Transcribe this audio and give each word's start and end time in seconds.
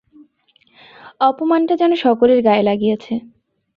অপমানটা 1.21 1.73
যেন 1.75 1.91
সকলের 1.95 2.39
গায়ে 2.41 2.63
লাগিয়াছে। 2.63 3.13